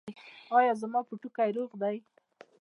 ایا 0.57 0.73
زما 0.81 0.99
پوټکی 1.07 1.49
روغ 1.57 1.71
دی؟ 1.81 1.97